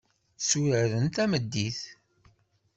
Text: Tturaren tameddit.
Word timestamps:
Tturaren 0.39 1.05
tameddit. 1.15 1.79